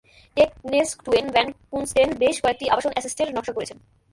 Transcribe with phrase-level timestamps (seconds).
[0.37, 3.77] Tegnestuen ভ্যানকুন্সটেন বেশ কয়েকটি আবাসন এস্টেটের নকশা করেছেন।